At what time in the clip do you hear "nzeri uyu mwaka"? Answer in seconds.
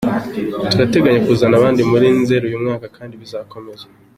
2.19-2.85